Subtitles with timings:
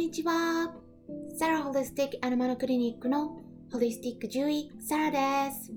[0.00, 0.72] にちは。
[1.38, 3.36] サラホリスティックアニマルクリニックの
[3.70, 5.70] ホリスティック獣医サラです。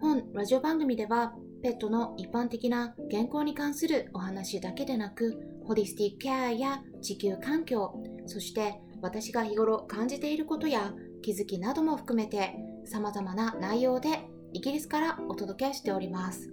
[0.00, 1.34] 本ラジオ番組では
[1.64, 7.92] ペットの一般的な健康に関するお話だけでなくホリスティックケアや地球環境
[8.26, 12.54] そして私が日頃感じていることや気づきなども含めて
[12.84, 16.52] 様々な内容でイギリスからお届けしております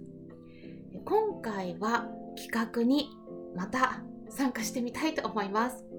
[1.04, 3.10] 今回は企画に
[3.54, 5.93] また参加してみたいと思います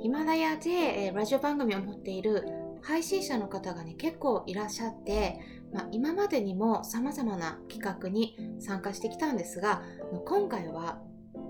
[0.00, 2.44] ヒマラヤで、えラジオ番組を持っている
[2.82, 5.40] 配信者の方がね結構いらっしゃって、
[5.72, 9.82] まあ、今までにも様々な企画に参加してきたんですが
[10.26, 10.98] 今回は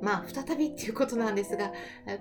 [0.02, 1.72] まあ再びっていうことなんですが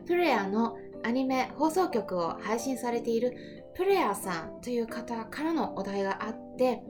[0.05, 3.35] プレイヤーのアニメ放送局を配信されている
[3.75, 6.81] プレイヤーさんという方からのお題があって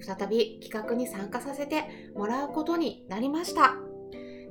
[0.00, 3.76] 再び企画に参加させてもらうことになりました。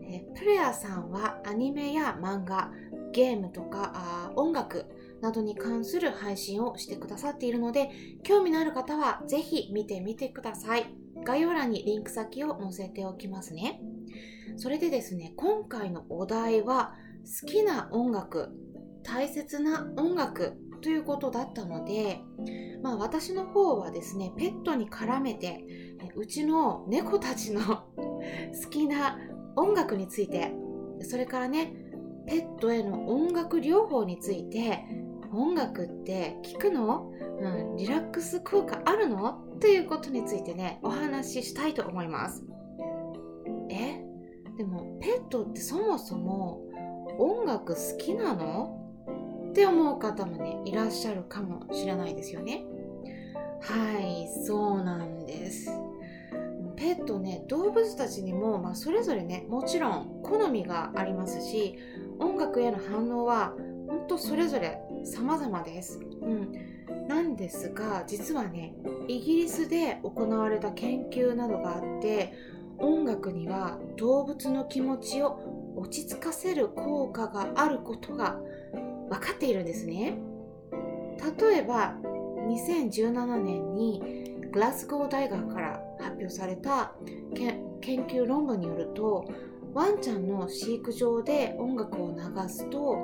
[0.04, 2.72] えプレイヤーさんはアニメや漫画
[3.12, 4.86] ゲームとかあ音楽
[5.22, 7.92] などに関する配信をしてくださっているので
[8.24, 10.96] 興味のある方はぜひ見てみてください。
[11.24, 13.82] 概要欄にリンク先を載せておきますね。
[14.58, 16.96] それでですね今回のお題は
[17.42, 18.50] 好きな音楽
[19.04, 22.22] 大切な音楽ということだったので、
[22.82, 25.64] まあ、私の方はですねペットに絡めて
[26.16, 27.62] うちの猫たちの
[28.64, 29.18] 好きな
[29.56, 30.54] 音楽について
[31.02, 31.74] それからね
[32.28, 34.86] ペットへの音楽療法について
[35.34, 39.40] 音楽って聞くの、うん、リラックス効果あるの？
[39.60, 42.44] ということについてねお話ししたいと思います。
[43.70, 44.04] え？
[44.58, 46.62] でもペットってそもそも
[47.18, 48.78] 音楽好きなの？
[49.50, 52.64] って思う方もねいらっしゃるかもしれないですよね。
[53.62, 55.70] はいそうなんです。
[56.76, 61.78] ペットね動物たちにも、まあ、それぞれねもちろん好みがありますし
[62.20, 63.54] 音楽への反応は
[63.88, 66.00] 本当それぞれ様々です。
[66.22, 68.76] うん、なんですが実はね
[69.08, 72.34] イギリスで行われた研究などがあって
[72.78, 78.40] 音楽には動物の気持ちを落ち着かせる効果があることが
[79.10, 80.18] 分かっているんですね。
[81.40, 81.96] 例えば
[82.48, 84.22] 2017年に
[84.52, 85.81] グラスゴー大学から
[86.22, 86.94] 表された
[87.36, 89.26] 研究論文によると
[89.74, 92.98] ワンちゃんの飼育場で音楽を流すと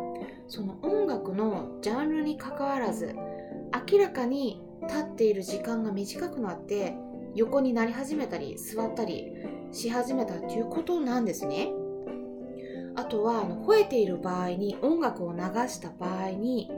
[0.48, 3.16] その音楽のジャンルにかかわらず
[3.92, 6.96] 明らかに立っている時間が短くなって
[7.36, 9.32] 横になり始めたり座ったり
[9.72, 11.70] し始めたということなんですね。
[12.96, 16.72] あとはあの吠えている場合に音楽を流した場合に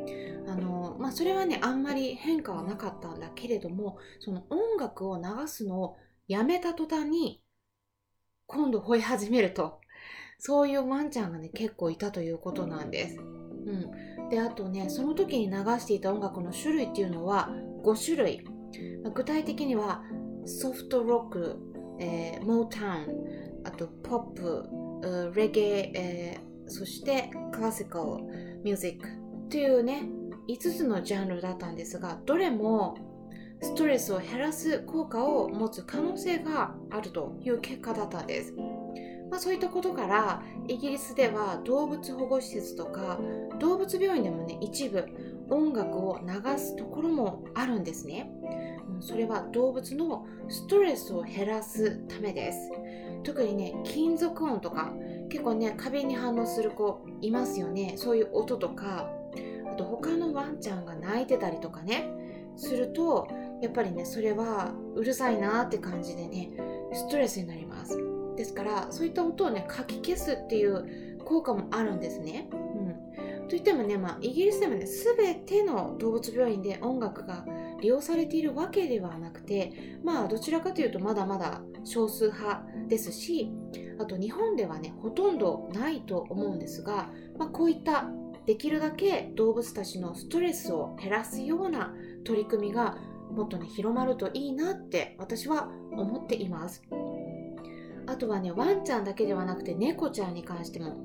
[0.49, 5.97] あの、まあ、それはねあんまり変化はなかったんだけれどもその音楽を流すのを
[6.29, 7.41] やめた途端に
[8.45, 9.81] 今度吠え始めると。
[10.38, 13.17] そういうワンちゃんがね、結構いたということなんです。
[13.17, 14.29] うん。
[14.29, 17.50] で、あとね、その時に流していた音楽の種類っていうのは
[17.84, 18.47] 5種類。
[19.13, 20.03] 具体的には、
[20.45, 21.57] ソフトロック、
[22.00, 28.06] えー、モータウン、あとポップ、レゲエ、えー、そしてクラシカル
[28.63, 29.07] ミュージック
[29.50, 30.03] というね、
[30.47, 33.09] 5つのジャンルだったんですが、どれも
[33.62, 38.53] ストレスを減らす効果を持つ可能性があるという結果だったんです。
[39.30, 43.20] まあ、そういったことからイギリスでは動物保護施設とか
[43.59, 45.06] 動物病院でもね一部
[45.52, 48.31] 音楽を流すところもあるんですね。
[49.02, 52.72] それは動物のストレスを減らすためです。
[53.24, 54.94] 特にね金属音とか
[55.30, 59.09] 結構ね壁に反応する子いますよねそういう音とか
[59.72, 62.12] あと他のワンちゃんが泣いてたりとかね
[62.56, 63.28] すると
[63.62, 66.52] やっぱりねそれはうるさいなって感じでね
[66.94, 67.97] ストレスになります。
[68.36, 77.46] ですからそういった音をねかき消すっていう効果もあるんですね、うん、といってもね、まあ、イギリスでもね全ての動物病院で音楽が
[77.81, 83.52] 利用されているわけではなくてまあどちらかというとまだまだ少数派ですし
[84.00, 88.05] あと日本ではねほとんどないと思うんですが、まあ、こういった
[88.46, 92.97] できるだけ動物たちのストレスを減らすような取り組みが
[93.31, 96.84] もっとね広まるといいなって私は思っています。
[98.08, 100.97] あとはねワンちゃんだけではなくて猫ちゃんに関しても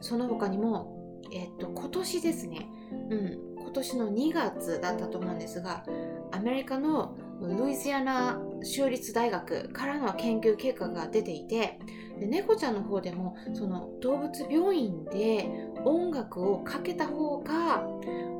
[0.00, 2.68] その他にもえっと今年ですね。
[3.10, 5.84] うん今年の2月だったと思うんですが
[6.32, 11.78] アメリカのルイジアナ州立大学からの研究結果が出ていて
[12.18, 17.82] で猫ちゃんの方でもその動物病院で音楽をかけた方が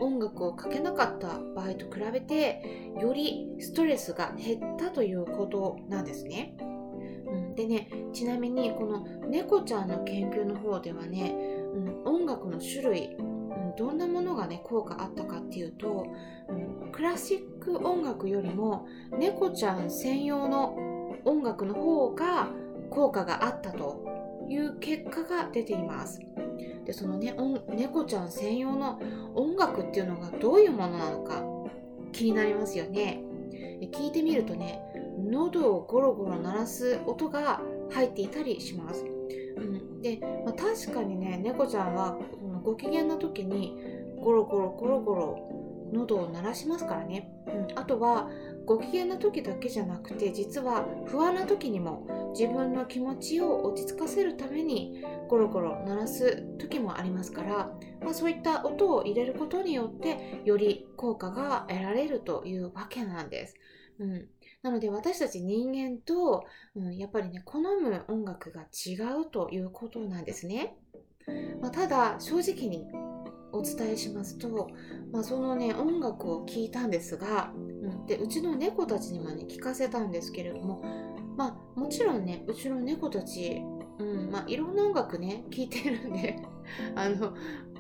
[0.01, 6.55] 音楽をかけなかった場合と比べてよりストレスが減ったということなんですね。
[6.61, 11.35] うん、でねちなみにこの猫ちゃんの研究の方ではね、
[11.75, 16.07] うん、音楽の種類、うん、どんなものがね効果あったかっていうと、
[16.49, 20.75] うん、クラシック音楽よりも猫ちゃん専用の
[21.25, 22.49] 音楽の方が
[22.91, 24.05] 効果があったと
[24.51, 26.21] いう結果が出ています。
[26.85, 27.35] でそのね
[27.69, 29.01] 猫ちゃん専用の
[29.35, 31.43] 音楽っていうのがどういうものなのか
[32.13, 33.23] 気になりますよね。
[33.93, 34.83] 聞いてみるとね
[35.31, 37.61] 喉をゴロゴロ鳴らす音が
[37.91, 39.05] 入っていたりします、
[39.57, 42.19] うん、で、まあ、確かにね猫ちゃんは
[42.63, 43.77] ご機嫌な時に
[44.21, 48.29] ゴロゴロゴロゴロ喉を鳴らしますからね、うん、あとは
[48.65, 57.71] ご機嫌な時だけじゃなくて実は不安な時にも自分の気持ちを落ち着かせるためにゴロゴロ鳴らす時もありますから、
[58.03, 63.55] まあ、そういった音を入れることによってより効果が得られるというわけなんです。
[63.99, 64.29] うん、
[64.63, 66.45] なので私たち人間と、
[66.75, 70.77] うん、やっぱりね好む音楽が違うということなんですね。
[71.61, 72.87] まあ、ただ正直に
[73.53, 74.71] お伝えしますと、
[75.13, 80.83] まあ、そのね音楽を聴いたんですが、うん、でうちの猫たちにもね聞かせたんですけれども
[81.37, 83.63] まあもちろんねうちの猫たち、
[83.99, 86.43] うんまあ、いろんな音楽ね聴いてるんで
[86.95, 87.35] あの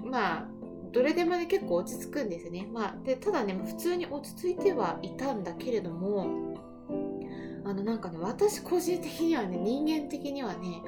[0.05, 0.49] まあ
[0.93, 6.57] どれでもね結構落ち着くんですね、まあ、でただね普通に落ち着いてはいたんだけれども
[7.65, 10.83] あのなんかね私個人的にはね人間的にはね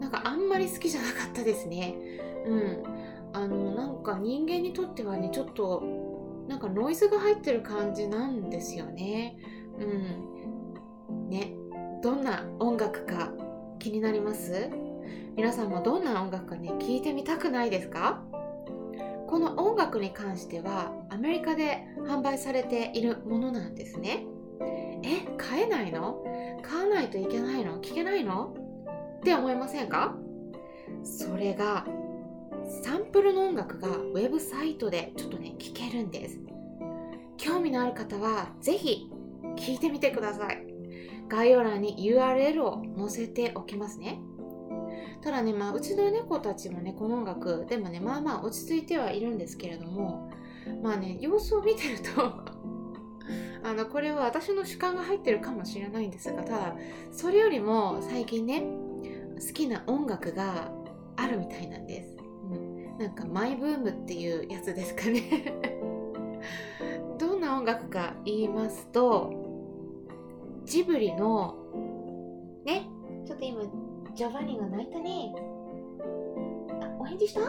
[0.00, 1.96] なんかあんまり好きじゃなかったですね。
[2.46, 2.82] うん
[3.32, 5.82] あのなんか人間にとってはねちょっと
[6.48, 9.36] なんかノイズが入ってる感じなんですよね。
[9.78, 9.84] う
[11.12, 11.28] ん。
[11.28, 11.52] ね。
[12.02, 13.32] どんな音楽か
[13.78, 14.70] 気になります？
[15.36, 18.22] 皆さんもどんな音楽かね聞いてみたくないですか？
[19.26, 24.24] この音楽に関してはアメリカで販売されているものなんですね。
[25.02, 26.24] え買えないの？
[26.62, 27.80] 買わないといけないの？
[27.82, 28.54] 聞けないの？
[29.18, 30.16] って思いませんか？
[31.04, 31.84] それが
[32.68, 36.38] サンプルの音楽がウェブサイトでちょっとね聴けるんです。
[37.36, 39.10] 興味のある方はぜひ
[39.56, 40.64] 聞いてみてください。
[41.28, 44.20] 概要欄に URL を載せておきますね。
[45.22, 50.30] ただね、まあ、うちの猫たちもねこの音楽でもねまあまあ落ち着いてはいるんですけれども
[50.82, 52.22] まあね様子を見てると
[53.64, 56.76] あのこれは私の主観が入ってるかもしれないんですがただ
[57.10, 58.62] それよりも最近ね
[59.40, 60.70] 好きな音楽が
[61.16, 62.17] あるみたいなんです。
[62.98, 65.22] なんかマイブームっていうやつですかね。
[67.18, 69.32] どんな音楽か言いますと
[70.64, 71.54] ジブリの
[72.64, 72.88] ね
[73.26, 73.62] ちょっと今
[74.14, 75.32] ジョバニーが泣いたね。
[76.82, 77.40] あお返事した？
[77.40, 77.44] お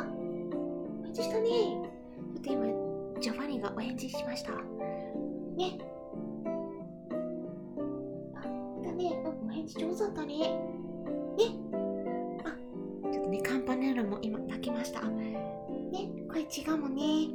[1.03, 1.49] 返事したね。
[1.49, 2.65] ちょっと今
[3.19, 4.51] ジョバニーがお返事しました。
[4.51, 4.57] ね。
[8.35, 8.41] あ
[8.83, 9.23] だね。
[9.43, 10.37] お返事上手だったね。
[10.37, 11.78] ね。
[13.29, 15.01] ねカンパネラも今泣きました。
[15.01, 15.37] ね
[16.31, 17.29] 声違うもんね。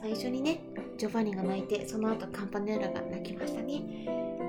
[0.00, 0.60] 最初にね
[0.96, 3.82] ジョバニが泣いてその後カンパネラが泣きましたね。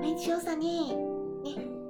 [0.00, 1.80] 毎日よさねね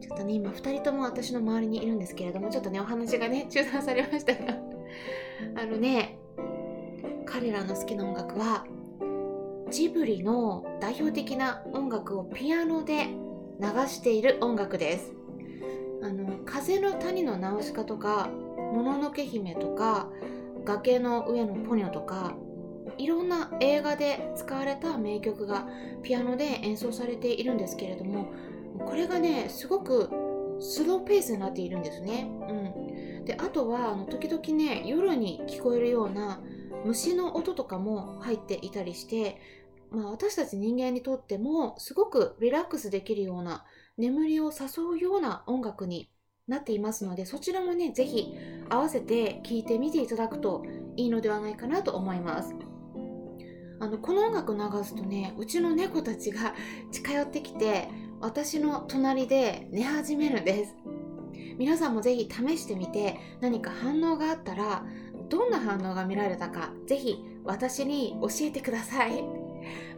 [0.00, 4.56] ちょっとね今2人とも私の周りにいるんですけれどもちょっとねお話がね中断されましたが。
[5.56, 6.18] あのね
[7.24, 8.66] 彼らの好きな音楽は
[9.70, 13.08] ジブリの代表的な音楽をピアノで
[13.60, 15.15] 流している音楽です。
[16.02, 20.08] あの風の谷のナウシカとかもののけ姫とか
[20.64, 22.34] 崖の上のポニョとか
[22.98, 25.66] いろんな映画で使われた名曲が
[26.02, 28.32] ピアノで演奏されているんですけれども
[28.84, 30.10] これがねすごく
[30.60, 32.28] スローペースになっているんですね。
[32.48, 36.40] うん、であとはあの時々ね夜に聞こえるような
[36.84, 39.38] 虫の音とかも入っていたりして、
[39.90, 43.64] まあ、私たち人間にとってもすごくリラックスできるような
[43.96, 46.10] 眠りを誘うような音楽に
[46.48, 48.34] なっていますのでそちらもね是非
[48.68, 50.64] 合わせて聴いてみていただくと
[50.96, 52.54] いいのではないかなと思います。
[53.78, 56.54] あのこの音楽流すとねうちの猫たちが
[56.90, 57.88] 近寄ってきて
[58.20, 60.76] 私の隣で寝始めるんです。
[61.58, 64.84] 皆さんもぜひ試してみて何か反応があったら
[65.28, 69.45] どんな反応が見られたかぜひ私に教えてください。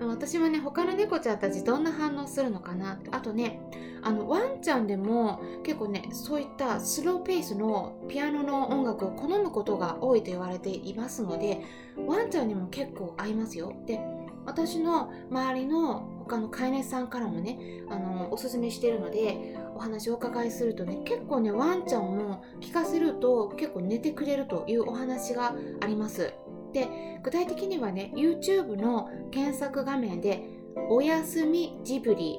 [0.00, 3.60] 私もね他の猫ちゃんたちどんな反応するのかなあとね
[4.02, 11.62] あのワンちゃんでも結構ねそういったスローペースのピアノの音楽を好むことが多いと言われていますので
[12.06, 13.74] ワンちゃんにも結構合いますよ。
[13.86, 14.00] で
[14.46, 17.58] 私の周りの他の飼い主さんからもね
[17.90, 26.32] あのおすすめしてるのでお話をお伺いするとね結構ねワンちゃんも聞かせると結構寝てくれるというお話があります。
[26.78, 30.44] で具体的にはね YouTube の検索画面で
[30.88, 32.38] 「おやすみジブリ」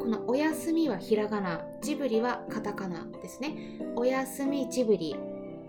[0.00, 5.14] この「おやすみ」はひらがなジブリはカタカナですね「おやすみジブリ」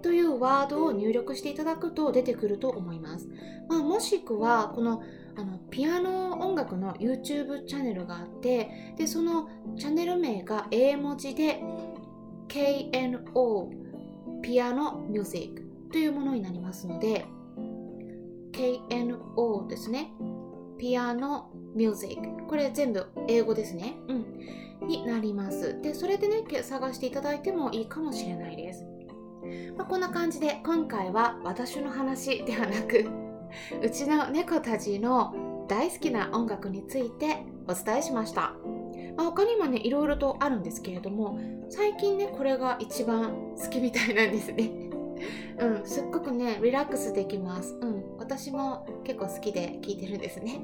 [0.02, 3.30] というワードを入力していただくと出てくると思います。
[3.70, 5.02] まあ、もしくは、この
[5.36, 11.60] あのピアノ音楽の YouTube チャンネルがあってでそのチャンネル名が英文字で
[12.50, 13.70] KNO
[14.44, 17.26] ピアノミュージックというものになりますので
[18.54, 20.14] KNO ですね。
[20.78, 23.96] ピアノミュージックこれ全部英語ですね。
[24.08, 24.26] うん。
[24.88, 25.82] になります。
[25.82, 28.86] でそれでね探していただいてもいいかもしれないです、
[29.78, 33.06] まあ、こんな感じで今回は私の話ではなく
[33.82, 38.56] うちの猫たちの大好きな音楽についてお伝えしました、
[39.16, 44.70] まあ、他にもねいろいろとあるんですけれども最近ねこれが一番好きみたいなんですね。
[45.60, 45.86] うん。
[45.86, 47.78] すっごくねリラックスできます。
[47.82, 48.13] うん。
[48.24, 50.62] 私も結構好きで聴いてるんですね。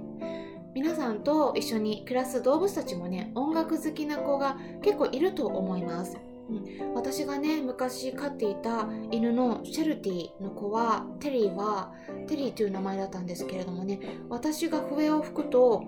[0.74, 6.18] 皆さんと一緒に暮らす動物たちもね音楽好きな子が結構いると思います。
[6.50, 11.92] うん、私がね昔飼っていた犬のシェルティの子はテリーは
[12.28, 14.00] テリーという名前だったんですけれどもね
[14.30, 15.84] 私が笛を吹くと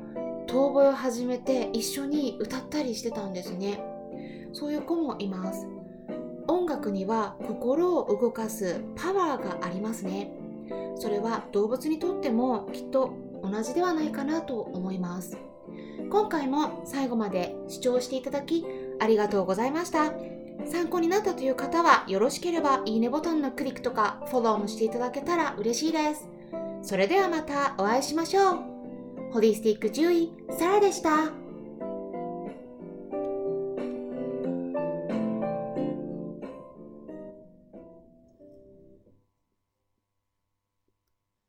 [0.47, 3.81] 遠吠えを始めて一緒に歌ったりしてたんですね。
[4.51, 5.67] そういう子もいます。
[6.47, 10.40] 音楽には心を動かすパワーがありますね。
[10.95, 13.13] それは動物にとってもきっと
[13.43, 15.37] 同じではないかなと思います
[16.09, 18.65] 今回も最後まで視聴していただき
[18.99, 20.13] ありがとうございました
[20.65, 26.29] 参考になったという方はよろしければいいねボタンのクリックとかフォローもしていただけたら嬉しいです。
[26.83, 28.59] それではまたお会いしましょう。
[29.31, 31.40] ホリスティック獣医、サラでした。